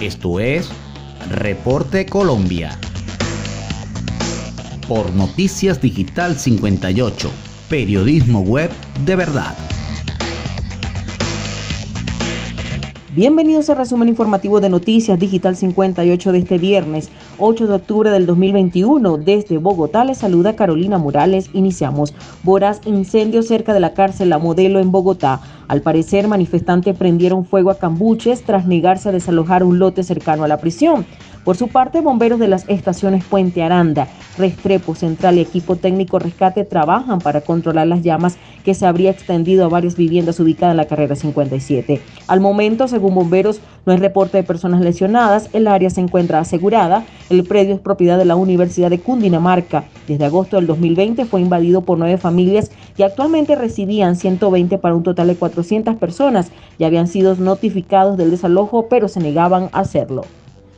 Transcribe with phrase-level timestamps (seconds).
[0.00, 0.68] Esto es
[1.30, 2.76] Reporte Colombia.
[4.88, 7.30] Por Noticias Digital 58,
[7.70, 8.70] periodismo web
[9.04, 9.56] de verdad.
[13.14, 18.26] Bienvenidos al resumen informativo de Noticias Digital 58 de este viernes 8 de octubre del
[18.26, 19.18] 2021.
[19.18, 21.48] Desde Bogotá les saluda Carolina Morales.
[21.52, 22.12] Iniciamos.
[22.42, 25.40] Voraz incendio cerca de la cárcel La Modelo en Bogotá.
[25.68, 30.48] Al parecer, manifestantes prendieron fuego a cambuches tras negarse a desalojar un lote cercano a
[30.48, 31.06] la prisión.
[31.44, 36.64] Por su parte, bomberos de las estaciones Puente Aranda, Restrepo Central y equipo técnico rescate
[36.64, 40.86] trabajan para controlar las llamas que se habría extendido a varias viviendas ubicadas en la
[40.86, 42.00] carrera 57.
[42.28, 47.04] Al momento, según bomberos, no hay reporte de personas lesionadas, el área se encuentra asegurada,
[47.30, 49.84] el predio es propiedad de la Universidad de Cundinamarca.
[50.08, 55.02] Desde agosto del 2020 fue invadido por nueve familias y actualmente residían 120 para un
[55.02, 56.50] total de 400 personas.
[56.78, 60.24] Ya habían sido notificados del desalojo, pero se negaban a hacerlo.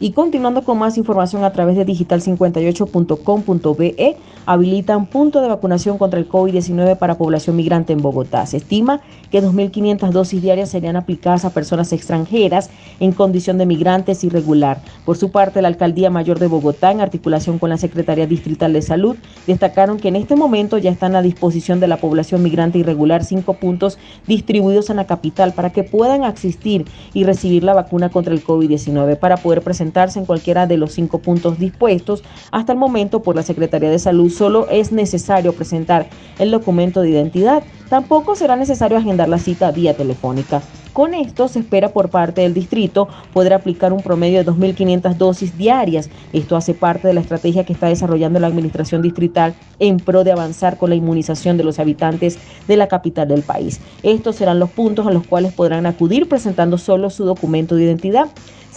[0.00, 6.28] Y continuando con más información a través de digital58.com.be, habilitan punto de vacunación contra el
[6.28, 8.46] COVID-19 para población migrante en Bogotá.
[8.46, 9.00] Se estima
[9.32, 14.80] que 2.500 dosis diarias serían aplicadas a personas extranjeras en condición de migrantes irregular.
[15.04, 18.82] Por su parte, la Alcaldía Mayor de Bogotá, en articulación con la Secretaría Distrital de
[18.82, 19.16] Salud,
[19.48, 23.54] destacaron que en este momento ya están a disposición de la población migrante irregular cinco
[23.54, 28.44] puntos distribuidos en la capital para que puedan asistir y recibir la vacuna contra el
[28.44, 32.22] COVID-19 para poder presentar en cualquiera de los cinco puntos dispuestos.
[32.50, 36.08] Hasta el momento, por la Secretaría de Salud, solo es necesario presentar
[36.38, 37.62] el documento de identidad.
[37.88, 40.62] Tampoco será necesario agendar la cita vía telefónica.
[40.92, 45.56] Con esto se espera por parte del distrito poder aplicar un promedio de 2.500 dosis
[45.56, 46.10] diarias.
[46.32, 50.32] Esto hace parte de la estrategia que está desarrollando la administración distrital en pro de
[50.32, 53.80] avanzar con la inmunización de los habitantes de la capital del país.
[54.02, 58.26] Estos serán los puntos a los cuales podrán acudir presentando solo su documento de identidad.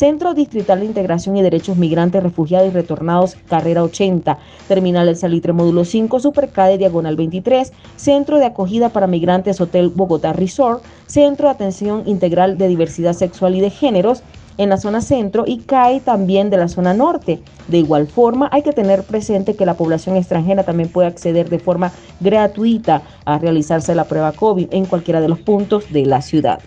[0.02, 5.54] Centro Distrital de Integración y Derechos Migrantes, Refugiados y Retornados, Carrera 80, Terminal del Salitre,
[5.54, 11.54] Módulo 5, Supercade, Diagonal 23, Centro de Acogida para Migrantes, Hotel Bogotá Resort, Centro de
[11.54, 14.24] Atención Integral de Diversidad Sexual y de Géneros,
[14.58, 17.44] en la zona centro y CAE también de la zona norte.
[17.68, 21.60] De igual forma, hay que tener presente que la población extranjera también puede acceder de
[21.60, 26.60] forma gratuita a realizarse la prueba COVID en cualquiera de los puntos de la ciudad.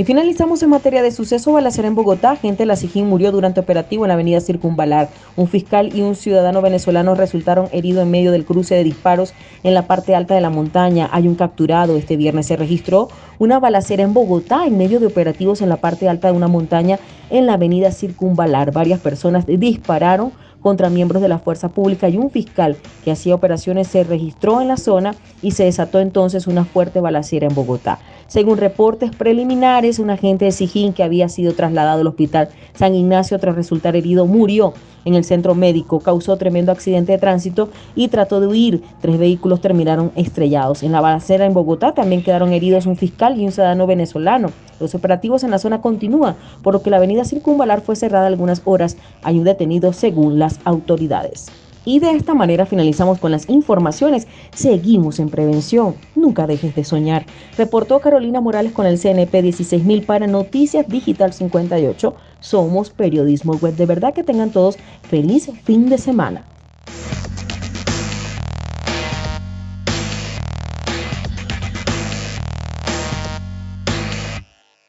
[0.00, 2.34] Y finalizamos en materia de suceso balacera en Bogotá.
[2.34, 5.10] Gente de la Sijín murió durante operativo en la avenida Circunvalar.
[5.36, 9.74] Un fiscal y un ciudadano venezolano resultaron heridos en medio del cruce de disparos en
[9.74, 11.10] la parte alta de la montaña.
[11.12, 11.98] Hay un capturado.
[11.98, 16.08] Este viernes se registró una balacera en Bogotá en medio de operativos en la parte
[16.08, 18.72] alta de una montaña en la avenida Circunvalar.
[18.72, 23.88] Varias personas dispararon contra miembros de la fuerza pública y un fiscal que hacía operaciones
[23.88, 27.98] se registró en la zona y se desató entonces una fuerte balacera en Bogotá.
[28.30, 33.40] Según reportes preliminares, un agente de Sijín que había sido trasladado al hospital San Ignacio
[33.40, 34.72] tras resultar herido murió
[35.04, 38.82] en el centro médico, causó tremendo accidente de tránsito y trató de huir.
[39.00, 40.84] Tres vehículos terminaron estrellados.
[40.84, 44.52] En la balacera en Bogotá también quedaron heridos un fiscal y un ciudadano venezolano.
[44.78, 48.62] Los operativos en la zona continúan, por lo que la avenida Circunvalar fue cerrada algunas
[48.64, 48.96] horas.
[49.24, 51.50] Hay un detenido según las autoridades.
[51.84, 54.26] Y de esta manera finalizamos con las informaciones.
[54.54, 55.94] Seguimos en prevención.
[56.14, 57.24] Nunca dejes de soñar.
[57.56, 62.14] Reportó Carolina Morales con el CNP 16000 para Noticias Digital 58.
[62.40, 63.74] Somos periodismo web.
[63.74, 66.44] De verdad que tengan todos feliz fin de semana.